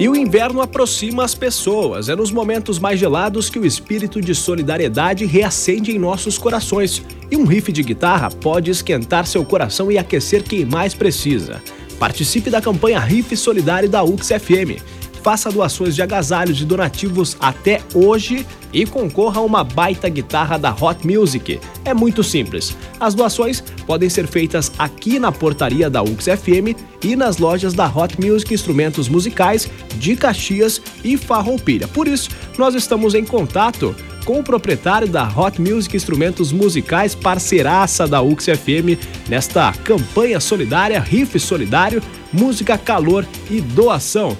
E 0.00 0.08
o 0.08 0.14
inverno 0.14 0.60
aproxima 0.60 1.24
as 1.24 1.34
pessoas. 1.34 2.08
É 2.08 2.14
nos 2.14 2.30
momentos 2.30 2.78
mais 2.78 3.00
gelados 3.00 3.50
que 3.50 3.58
o 3.58 3.66
espírito 3.66 4.20
de 4.20 4.32
solidariedade 4.32 5.26
reacende 5.26 5.90
em 5.90 5.98
nossos 5.98 6.38
corações. 6.38 7.02
E 7.28 7.36
um 7.36 7.44
riff 7.44 7.72
de 7.72 7.82
guitarra 7.82 8.30
pode 8.30 8.70
esquentar 8.70 9.26
seu 9.26 9.44
coração 9.44 9.90
e 9.90 9.98
aquecer 9.98 10.44
quem 10.44 10.64
mais 10.64 10.94
precisa. 10.94 11.60
Participe 11.98 12.48
da 12.48 12.62
campanha 12.62 13.00
Riff 13.00 13.36
Solidário 13.36 13.88
da 13.88 14.04
UX 14.04 14.28
FM 14.28 14.97
faça 15.28 15.52
doações 15.52 15.94
de 15.94 16.00
agasalhos 16.00 16.58
e 16.58 16.64
donativos 16.64 17.36
até 17.38 17.82
hoje 17.94 18.46
e 18.72 18.86
concorra 18.86 19.42
a 19.42 19.44
uma 19.44 19.62
baita 19.62 20.08
guitarra 20.08 20.56
da 20.56 20.74
Hot 20.74 21.06
Music. 21.06 21.60
É 21.84 21.92
muito 21.92 22.24
simples. 22.24 22.74
As 22.98 23.14
doações 23.14 23.62
podem 23.86 24.08
ser 24.08 24.26
feitas 24.26 24.72
aqui 24.78 25.18
na 25.18 25.30
portaria 25.30 25.90
da 25.90 26.02
UX 26.02 26.24
FM 26.24 26.74
e 27.04 27.14
nas 27.14 27.36
lojas 27.36 27.74
da 27.74 27.86
Hot 27.86 28.18
Music 28.18 28.54
Instrumentos 28.54 29.06
Musicais 29.06 29.70
de 29.96 30.16
Caxias 30.16 30.80
e 31.04 31.18
Farroupilha. 31.18 31.86
Por 31.86 32.08
isso, 32.08 32.30
nós 32.56 32.74
estamos 32.74 33.12
em 33.12 33.22
contato 33.22 33.94
com 34.24 34.40
o 34.40 34.42
proprietário 34.42 35.08
da 35.08 35.28
Hot 35.28 35.60
Music 35.60 35.94
Instrumentos 35.94 36.52
Musicais, 36.52 37.14
parceiraça 37.14 38.08
da 38.08 38.22
UX 38.22 38.46
FM, 38.46 38.96
nesta 39.28 39.74
campanha 39.84 40.40
solidária, 40.40 40.98
riff 40.98 41.38
solidário, 41.38 42.02
música, 42.32 42.78
calor 42.78 43.26
e 43.50 43.60
doação. 43.60 44.34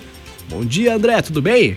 Bom 0.49 0.65
dia, 0.65 0.95
André, 0.95 1.21
tudo 1.21 1.43
bem? 1.43 1.77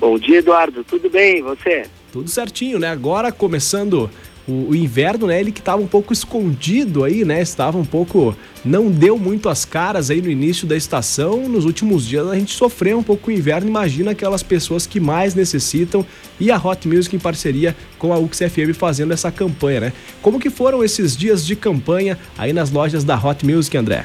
Bom 0.00 0.18
dia, 0.18 0.38
Eduardo, 0.38 0.82
tudo 0.82 1.08
bem? 1.08 1.38
E 1.38 1.42
você? 1.42 1.84
Tudo 2.12 2.28
certinho, 2.28 2.76
né? 2.78 2.88
Agora 2.88 3.30
começando 3.30 4.10
o, 4.48 4.70
o, 4.70 4.74
inverno, 4.74 5.28
né? 5.28 5.38
Ele 5.38 5.52
que 5.52 5.60
estava 5.60 5.80
um 5.80 5.86
pouco 5.86 6.12
escondido 6.12 7.04
aí, 7.04 7.24
né? 7.24 7.40
Estava 7.40 7.78
um 7.78 7.84
pouco. 7.84 8.36
Não 8.64 8.90
deu 8.90 9.16
muito 9.16 9.48
as 9.48 9.64
caras 9.64 10.10
aí 10.10 10.20
no 10.20 10.28
início 10.28 10.66
da 10.66 10.76
estação. 10.76 11.48
Nos 11.48 11.64
últimos 11.64 12.04
dias 12.04 12.26
a 12.26 12.34
gente 12.34 12.52
sofreu 12.52 12.98
um 12.98 13.02
pouco 13.02 13.30
o 13.30 13.32
inverno. 13.32 13.68
Imagina 13.68 14.10
aquelas 14.10 14.42
pessoas 14.42 14.84
que 14.84 14.98
mais 14.98 15.36
necessitam 15.36 16.04
e 16.40 16.50
a 16.50 16.58
Hot 16.58 16.88
Music 16.88 17.14
em 17.14 17.20
parceria 17.20 17.76
com 17.96 18.12
a 18.12 18.18
UXFM 18.18 18.74
fazendo 18.74 19.12
essa 19.12 19.30
campanha, 19.30 19.80
né? 19.80 19.92
Como 20.20 20.40
que 20.40 20.50
foram 20.50 20.82
esses 20.82 21.16
dias 21.16 21.46
de 21.46 21.54
campanha 21.54 22.18
aí 22.36 22.52
nas 22.52 22.72
lojas 22.72 23.04
da 23.04 23.16
Hot 23.16 23.46
Music, 23.46 23.76
André? 23.76 24.04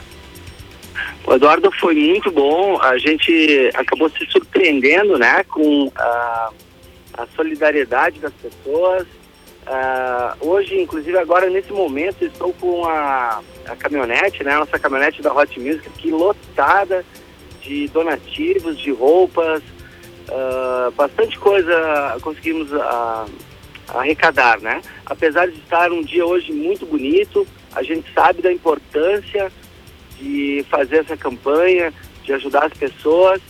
O 1.28 1.34
Eduardo 1.34 1.70
foi 1.74 1.94
muito 1.94 2.32
bom, 2.32 2.82
a 2.82 2.98
gente 2.98 3.70
acabou 3.74 4.10
se 4.10 4.26
surpreendendo 4.28 5.20
né, 5.20 5.44
com 5.44 5.92
a, 5.94 6.52
a 7.18 7.28
solidariedade 7.36 8.18
das 8.22 8.32
pessoas. 8.32 9.04
Uh, 9.04 10.48
hoje, 10.48 10.80
inclusive 10.80 11.18
agora 11.18 11.50
nesse 11.50 11.74
momento, 11.74 12.24
estou 12.24 12.54
com 12.54 12.86
a, 12.86 13.42
a 13.68 13.76
caminhonete, 13.76 14.42
né, 14.42 14.54
a 14.54 14.60
nossa 14.60 14.80
caminhonete 14.80 15.22
da 15.22 15.34
Hot 15.34 15.60
Music 15.60 15.86
aqui 15.86 16.10
lotada 16.12 17.04
de 17.62 17.90
donativos, 17.90 18.80
de 18.80 18.94
roupas, 18.94 19.62
uh, 20.30 20.90
bastante 20.92 21.38
coisa 21.38 22.18
conseguimos 22.22 22.72
uh, 22.72 23.30
arrecadar, 23.90 24.62
né? 24.62 24.82
Apesar 25.06 25.50
de 25.50 25.60
estar 25.60 25.92
um 25.92 26.02
dia 26.02 26.26
hoje 26.26 26.54
muito 26.54 26.86
bonito, 26.86 27.46
a 27.76 27.84
gente 27.84 28.10
sabe 28.14 28.42
da 28.42 28.54
importância 28.54 29.52
de 30.20 30.66
fazer 30.70 30.98
essa 30.98 31.18
campanha, 31.18 31.94
de 32.24 32.34
ajudar 32.34 32.66
as 32.66 32.74
pessoas. 32.74 33.42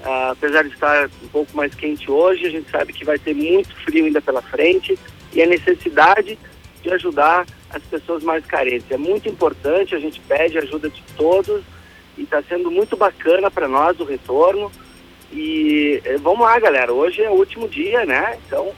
Uh, 0.00 0.30
apesar 0.32 0.62
de 0.62 0.74
estar 0.74 1.08
um 1.22 1.28
pouco 1.28 1.56
mais 1.56 1.74
quente 1.74 2.10
hoje, 2.10 2.46
a 2.46 2.50
gente 2.50 2.70
sabe 2.70 2.92
que 2.92 3.04
vai 3.04 3.18
ter 3.18 3.34
muito 3.34 3.74
frio 3.76 4.04
ainda 4.04 4.20
pela 4.20 4.42
frente 4.42 4.96
e 5.32 5.42
a 5.42 5.46
necessidade 5.46 6.38
de 6.82 6.92
ajudar 6.92 7.46
as 7.70 7.82
pessoas 7.82 8.22
mais 8.22 8.44
carentes. 8.46 8.90
É 8.90 8.96
muito 8.96 9.28
importante, 9.28 9.94
a 9.94 9.98
gente 9.98 10.20
pede 10.20 10.58
a 10.58 10.62
ajuda 10.62 10.88
de 10.88 11.02
todos 11.16 11.62
e 12.16 12.22
está 12.22 12.42
sendo 12.42 12.70
muito 12.70 12.96
bacana 12.96 13.50
para 13.50 13.66
nós 13.66 13.98
o 13.98 14.04
retorno. 14.04 14.70
E 15.32 16.00
eh, 16.04 16.16
vamos 16.18 16.40
lá, 16.40 16.58
galera, 16.60 16.92
hoje 16.92 17.22
é 17.22 17.28
o 17.28 17.34
último 17.34 17.68
dia, 17.68 18.06
né? 18.06 18.38
Então 18.46 18.72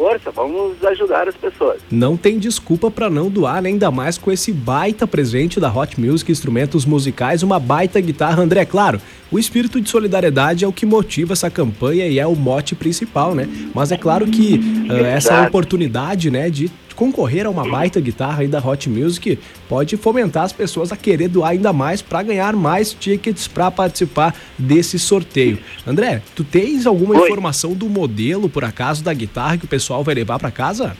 força, 0.00 0.30
vamos 0.30 0.82
ajudar 0.82 1.28
as 1.28 1.36
pessoas. 1.36 1.78
Não 1.90 2.16
tem 2.16 2.38
desculpa 2.38 2.90
para 2.90 3.10
não 3.10 3.28
doar, 3.28 3.60
né? 3.60 3.68
ainda 3.68 3.90
mais 3.90 4.16
com 4.16 4.32
esse 4.32 4.50
baita 4.50 5.06
presente 5.06 5.60
da 5.60 5.70
Hot 5.70 6.00
Music 6.00 6.32
Instrumentos 6.32 6.86
Musicais, 6.86 7.42
uma 7.42 7.60
baita 7.60 8.00
guitarra. 8.00 8.42
André, 8.42 8.64
claro, 8.64 8.98
o 9.30 9.38
espírito 9.38 9.78
de 9.78 9.90
solidariedade 9.90 10.64
é 10.64 10.68
o 10.68 10.72
que 10.72 10.86
motiva 10.86 11.34
essa 11.34 11.50
campanha 11.50 12.06
e 12.06 12.18
é 12.18 12.26
o 12.26 12.34
mote 12.34 12.74
principal, 12.74 13.34
né? 13.34 13.46
Mas 13.74 13.92
é 13.92 13.98
claro 13.98 14.26
que 14.26 14.58
uh, 14.88 15.04
essa 15.04 15.42
oportunidade, 15.42 16.30
né, 16.30 16.48
de 16.48 16.70
concorrer 16.94 17.46
a 17.46 17.50
uma 17.50 17.68
baita 17.68 18.00
guitarra 18.00 18.42
aí 18.42 18.48
da 18.48 18.58
Hot 18.58 18.88
Music 18.88 19.38
pode 19.68 19.96
fomentar 19.96 20.44
as 20.44 20.52
pessoas 20.52 20.92
a 20.92 20.96
querer 20.96 21.28
doar 21.28 21.50
ainda 21.50 21.72
mais 21.72 22.02
para 22.02 22.22
ganhar 22.22 22.54
mais 22.54 22.92
tickets 22.92 23.48
para 23.48 23.70
participar 23.70 24.34
desse 24.58 24.98
sorteio. 24.98 25.58
André, 25.86 26.22
tu 26.34 26.44
tens 26.44 26.86
alguma 26.86 27.14
Oi. 27.14 27.24
informação 27.24 27.72
do 27.74 27.88
modelo, 27.88 28.48
por 28.48 28.64
acaso, 28.64 29.02
da 29.02 29.12
guitarra 29.12 29.58
que 29.58 29.64
o 29.64 29.68
pessoal 29.68 30.04
vai 30.04 30.14
levar 30.14 30.38
para 30.38 30.50
casa? 30.50 30.96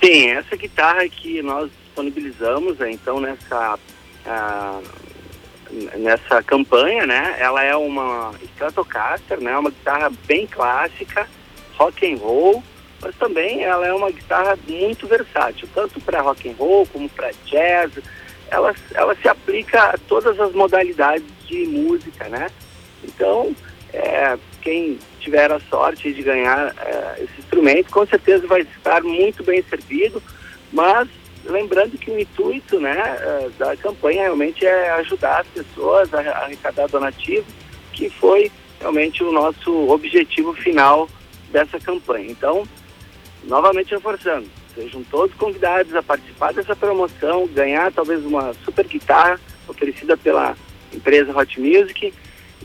Tem, 0.00 0.30
essa 0.30 0.56
guitarra 0.56 1.08
que 1.08 1.42
nós 1.42 1.70
disponibilizamos, 1.84 2.80
é, 2.80 2.90
então, 2.90 3.20
nessa, 3.20 3.78
uh, 4.26 4.82
nessa 5.98 6.42
campanha, 6.42 7.06
né? 7.06 7.36
Ela 7.38 7.62
é 7.62 7.76
uma 7.76 8.32
Stratocaster, 8.42 9.40
né? 9.40 9.56
Uma 9.56 9.70
guitarra 9.70 10.10
bem 10.26 10.46
clássica, 10.46 11.28
rock 11.76 12.12
and 12.12 12.16
roll, 12.16 12.62
mas 13.02 13.14
também 13.16 13.64
ela 13.64 13.86
é 13.86 13.92
uma 13.92 14.10
guitarra 14.10 14.56
muito 14.68 15.06
versátil, 15.06 15.68
tanto 15.74 16.00
para 16.00 16.22
rock 16.22 16.48
and 16.48 16.54
roll 16.56 16.86
como 16.86 17.08
para 17.08 17.32
jazz. 17.46 17.90
Ela, 18.48 18.74
ela 18.94 19.14
se 19.16 19.28
aplica 19.28 19.82
a 19.82 19.98
todas 19.98 20.38
as 20.38 20.52
modalidades 20.52 21.26
de 21.46 21.66
música, 21.66 22.28
né? 22.28 22.48
Então, 23.02 23.54
é, 23.92 24.38
quem 24.60 24.98
tiver 25.20 25.50
a 25.50 25.60
sorte 25.60 26.12
de 26.12 26.22
ganhar 26.22 26.74
é, 26.78 27.24
esse 27.24 27.40
instrumento, 27.40 27.90
com 27.90 28.06
certeza 28.06 28.46
vai 28.46 28.60
estar 28.60 29.02
muito 29.02 29.42
bem 29.42 29.62
servido, 29.62 30.22
mas 30.72 31.08
lembrando 31.44 31.98
que 31.98 32.10
o 32.10 32.20
intuito 32.20 32.78
né, 32.78 32.96
é, 32.98 33.50
da 33.58 33.76
campanha 33.76 34.22
realmente 34.22 34.64
é 34.64 34.90
ajudar 34.92 35.40
as 35.40 35.46
pessoas 35.48 36.12
a 36.14 36.20
arrecadar 36.20 36.86
donativos, 36.88 37.52
que 37.92 38.08
foi 38.08 38.50
realmente 38.80 39.22
o 39.24 39.32
nosso 39.32 39.90
objetivo 39.90 40.52
final 40.54 41.08
dessa 41.50 41.78
campanha. 41.78 42.30
Então, 42.30 42.66
novamente 43.44 43.90
reforçando, 43.90 44.46
sejam 44.74 45.02
todos 45.04 45.34
convidados 45.36 45.94
a 45.94 46.02
participar 46.02 46.52
dessa 46.52 46.74
promoção, 46.74 47.46
ganhar 47.48 47.92
talvez 47.92 48.24
uma 48.24 48.54
super 48.64 48.86
guitarra 48.86 49.38
oferecida 49.68 50.16
pela 50.16 50.56
empresa 50.92 51.36
Hot 51.36 51.60
Music 51.60 52.12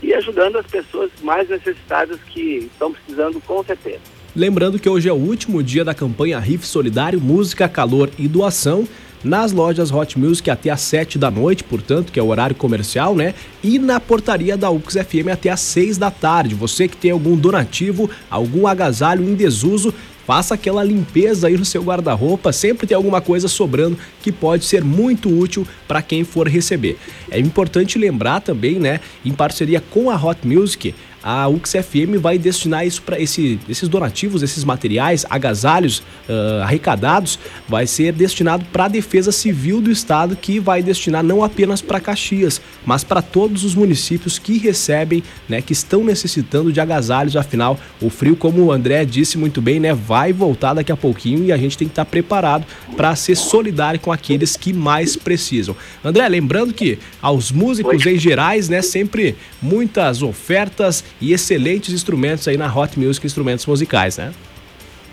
e 0.02 0.14
ajudando 0.14 0.56
as 0.56 0.66
pessoas 0.66 1.10
mais 1.22 1.48
necessitadas 1.48 2.20
que 2.28 2.68
estão 2.72 2.92
precisando 2.92 3.40
com 3.40 3.62
certeza. 3.64 4.00
Lembrando 4.36 4.78
que 4.78 4.88
hoje 4.88 5.08
é 5.08 5.12
o 5.12 5.16
último 5.16 5.62
dia 5.62 5.84
da 5.84 5.94
campanha 5.94 6.38
Riff 6.38 6.66
Solidário 6.66 7.20
Música, 7.20 7.68
Calor 7.68 8.10
e 8.18 8.28
Doação 8.28 8.86
nas 9.24 9.52
lojas 9.52 9.90
Hot 9.90 10.18
Music 10.18 10.48
até 10.48 10.70
às 10.70 10.80
7 10.82 11.18
da 11.18 11.30
noite, 11.30 11.64
portanto, 11.64 12.12
que 12.12 12.20
é 12.20 12.22
o 12.22 12.28
horário 12.28 12.54
comercial, 12.54 13.16
né? 13.16 13.34
E 13.62 13.78
na 13.78 13.98
portaria 13.98 14.56
da 14.56 14.70
UX 14.70 14.94
FM 14.94 15.28
até 15.32 15.50
às 15.50 15.60
6 15.60 15.98
da 15.98 16.10
tarde. 16.10 16.54
Você 16.54 16.86
que 16.86 16.96
tem 16.96 17.10
algum 17.10 17.36
donativo, 17.36 18.08
algum 18.30 18.66
agasalho 18.66 19.24
em 19.24 19.34
desuso, 19.34 19.92
faça 20.28 20.52
aquela 20.52 20.84
limpeza 20.84 21.46
aí 21.46 21.56
no 21.56 21.64
seu 21.64 21.82
guarda-roupa, 21.82 22.52
sempre 22.52 22.86
tem 22.86 22.94
alguma 22.94 23.18
coisa 23.18 23.48
sobrando 23.48 23.96
que 24.20 24.30
pode 24.30 24.66
ser 24.66 24.84
muito 24.84 25.30
útil 25.30 25.66
para 25.88 26.02
quem 26.02 26.22
for 26.22 26.46
receber. 26.46 26.98
É 27.30 27.38
importante 27.38 27.98
lembrar 27.98 28.42
também, 28.42 28.78
né, 28.78 29.00
em 29.24 29.32
parceria 29.32 29.80
com 29.80 30.10
a 30.10 30.22
Hot 30.22 30.46
Music, 30.46 30.94
a 31.30 31.46
UXFM 31.46 32.16
vai 32.18 32.38
destinar 32.38 32.86
isso 32.86 33.02
para 33.02 33.20
esse, 33.20 33.60
esses 33.68 33.86
donativos, 33.86 34.42
esses 34.42 34.64
materiais, 34.64 35.26
agasalhos 35.28 35.98
uh, 36.26 36.62
arrecadados, 36.62 37.38
vai 37.68 37.86
ser 37.86 38.14
destinado 38.14 38.64
para 38.72 38.86
a 38.86 38.88
Defesa 38.88 39.30
Civil 39.30 39.82
do 39.82 39.90
Estado, 39.90 40.34
que 40.34 40.58
vai 40.58 40.82
destinar 40.82 41.22
não 41.22 41.44
apenas 41.44 41.82
para 41.82 42.00
Caxias, 42.00 42.62
mas 42.86 43.04
para 43.04 43.20
todos 43.20 43.62
os 43.62 43.74
municípios 43.74 44.38
que 44.38 44.56
recebem, 44.56 45.22
né, 45.46 45.60
que 45.60 45.74
estão 45.74 46.02
necessitando 46.02 46.72
de 46.72 46.80
agasalhos. 46.80 47.36
Afinal, 47.36 47.78
o 48.00 48.08
frio, 48.08 48.34
como 48.34 48.62
o 48.62 48.72
André 48.72 49.04
disse 49.04 49.36
muito 49.36 49.60
bem, 49.60 49.78
né, 49.78 49.92
vai 49.92 50.32
voltar 50.32 50.72
daqui 50.72 50.90
a 50.90 50.96
pouquinho 50.96 51.44
e 51.44 51.52
a 51.52 51.58
gente 51.58 51.76
tem 51.76 51.86
que 51.86 51.92
estar 51.92 52.06
tá 52.06 52.10
preparado 52.10 52.64
para 52.98 53.14
ser 53.14 53.36
solidário 53.36 54.00
com 54.00 54.10
aqueles 54.10 54.56
que 54.56 54.72
mais 54.72 55.16
precisam. 55.16 55.76
André, 56.04 56.28
lembrando 56.28 56.74
que 56.74 56.98
aos 57.22 57.52
músicos 57.52 58.04
em 58.04 58.18
gerais, 58.18 58.68
né, 58.68 58.82
sempre 58.82 59.36
muitas 59.62 60.20
ofertas 60.20 61.04
e 61.20 61.32
excelentes 61.32 61.94
instrumentos 61.94 62.48
aí 62.48 62.56
na 62.56 62.66
Hot 62.66 62.98
Music 62.98 63.24
Instrumentos 63.24 63.64
Musicais, 63.66 64.18
né? 64.18 64.34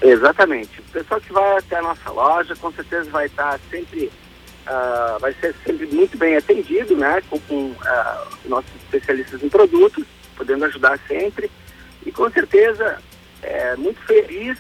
Exatamente. 0.02 0.80
O 0.80 0.92
pessoal 0.92 1.22
que 1.22 1.32
vai 1.32 1.58
até 1.60 1.78
a 1.78 1.84
nossa 1.84 2.10
loja, 2.10 2.56
com 2.56 2.72
certeza 2.72 3.08
vai 3.12 3.28
estar 3.28 3.60
sempre, 3.70 4.06
uh, 4.66 5.20
vai 5.20 5.36
ser 5.40 5.54
sempre 5.64 5.86
muito 5.86 6.18
bem 6.18 6.36
atendido, 6.38 6.98
né? 6.98 7.22
Com, 7.30 7.40
com 7.42 7.66
uh, 7.68 8.28
nossos 8.46 8.72
especialistas 8.84 9.44
em 9.44 9.50
produtos, 9.50 10.04
podendo 10.36 10.66
ajudar 10.66 11.00
sempre. 11.08 11.52
E 12.04 12.12
com 12.12 12.32
certeza, 12.32 12.98
é, 13.44 13.76
muito 13.76 14.02
feliz 14.02 14.58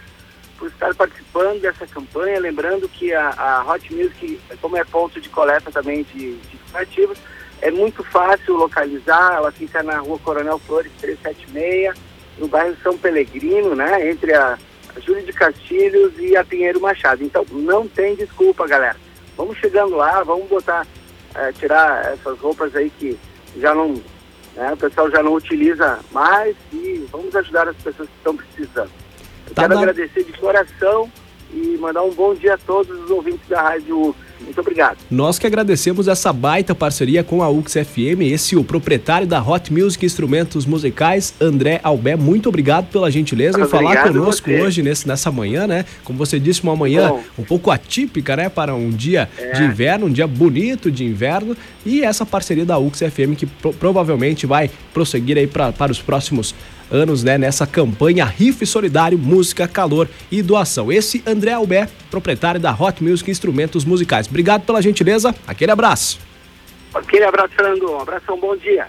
por 0.58 0.68
estar 0.68 0.94
participando 0.96 1.62
dessa 1.62 1.86
campanha. 1.88 2.40
Lembrando 2.40 2.88
que 2.90 3.14
a, 3.14 3.30
a 3.30 3.72
Hot 3.72 3.94
Music, 3.94 4.40
como 4.62 4.78
é 4.78 4.84
ponto 4.84 5.20
de 5.20 5.30
coleta 5.30 5.72
também 5.72 6.04
de, 6.04 6.36
de 6.36 6.60
é 7.62 7.72
muito 7.72 8.04
fácil 8.04 8.58
localizar, 8.58 9.36
ela 9.36 9.52
fica 9.52 9.82
na 9.82 9.98
rua 10.00 10.20
Coronel 10.20 10.60
Flores 10.60 10.92
376, 11.00 11.96
no 12.38 12.48
bairro 12.48 12.76
São 12.84 12.98
Pelegrino, 12.98 13.74
né? 13.76 14.10
Entre 14.10 14.34
a, 14.34 14.58
a 14.96 15.00
Júlio 15.00 15.26
de 15.26 15.34
Castilhos 15.34 16.14
e 16.20 16.36
a 16.36 16.44
Pinheiro 16.44 16.82
Machado. 16.82 17.24
Então 17.24 17.46
não 17.52 17.88
tem 17.88 18.16
desculpa, 18.16 18.68
galera. 18.68 18.98
Vamos 19.38 19.58
chegando 19.58 19.96
lá, 19.96 20.22
vamos 20.24 20.48
botar, 20.48 20.86
é, 21.34 21.52
tirar 21.54 22.14
essas 22.14 22.38
roupas 22.40 22.76
aí 22.76 22.90
que 22.90 23.18
já 23.58 23.74
não, 23.74 24.02
né, 24.56 24.74
o 24.74 24.78
pessoal 24.78 25.10
já 25.10 25.24
não 25.24 25.34
utiliza 25.34 26.00
mais 26.12 26.56
e 26.72 27.08
vamos 27.12 27.36
ajudar 27.36 27.68
as 27.68 27.78
pessoas 27.78 28.10
que 28.10 28.16
estão 28.18 28.36
precisando. 28.36 28.92
Tá 29.54 29.64
quero 29.64 29.78
agradecer 29.78 30.24
de 30.24 30.34
coração 30.34 31.10
e 31.54 31.78
mandar 31.78 32.04
um 32.04 32.12
bom 32.12 32.34
dia 32.34 32.56
a 32.56 32.58
todos 32.58 33.04
os 33.04 33.10
ouvintes 33.10 33.48
da 33.48 33.62
Rádio 33.62 34.10
UX. 34.10 34.26
Muito 34.42 34.60
obrigado. 34.60 34.98
Nós 35.10 35.40
que 35.40 35.48
agradecemos 35.48 36.08
essa 36.08 36.32
baita 36.32 36.76
parceria 36.76 37.24
com 37.24 37.42
a 37.42 37.50
UX 37.50 37.74
FM, 37.74 38.22
esse 38.22 38.56
o 38.56 38.64
proprietário 38.64 39.26
da 39.26 39.42
Hot 39.42 39.72
Music 39.72 40.06
Instrumentos 40.06 40.66
Musicais, 40.66 41.34
André 41.40 41.80
Albé. 41.82 42.16
Muito 42.16 42.50
obrigado 42.50 42.88
pela 42.92 43.10
gentileza 43.10 43.60
em 43.60 43.68
falar 43.68 44.04
conosco 44.04 44.52
hoje 44.52 44.84
nesse, 44.84 45.08
nessa 45.08 45.32
manhã, 45.32 45.66
né? 45.66 45.86
Como 46.04 46.18
você 46.18 46.40
disse, 46.40 46.62
uma 46.64 46.76
manhã 46.76 47.10
Bom. 47.10 47.24
um 47.40 47.44
pouco 47.44 47.72
atípica, 47.72 48.36
né? 48.36 48.50
Para 48.50 48.76
um 48.76 48.90
dia 48.90 49.30
é. 49.38 49.54
de 49.54 49.64
inverno, 49.64 50.08
um 50.08 50.12
dia 50.12 50.28
bonito 50.28 50.92
de 50.92 51.06
inverno. 51.06 51.56
E 51.86 52.04
essa 52.04 52.26
parceria 52.26 52.66
da 52.66 52.78
UX 52.78 53.00
FM 53.00 53.36
que 53.38 53.46
pro 53.46 53.74
provavelmente 53.74 54.46
vai 54.46 54.70
prosseguir 54.94 55.38
aí 55.38 55.48
pra, 55.48 55.72
para 55.72 55.92
os 55.92 56.02
próximos 56.02 56.54
anos 56.92 57.24
né, 57.24 57.38
nessa 57.38 57.66
campanha 57.66 58.26
Riff 58.26 58.66
Solidário, 58.66 59.18
Música, 59.18 59.68
Calor 59.68 60.08
e 60.32 60.42
Doação. 60.42 60.92
Esse 60.92 61.24
André 61.26 61.54
Albé, 61.54 61.88
proprietário 62.10 62.60
da 62.60 62.72
Hot 62.74 63.04
Music 63.04 63.30
Instrumentos 63.30 63.86
Musicais. 63.86 64.28
Obrigado 64.28 64.66
pela 64.66 64.82
gentileza, 64.82 65.34
aquele 65.48 65.72
abraço. 65.72 66.20
Aquele 66.94 67.26
abraço, 67.26 67.54
Fernando. 67.56 67.92
Um 67.92 68.00
abração, 68.00 68.40
bom 68.40 68.56
dia. 68.56 68.88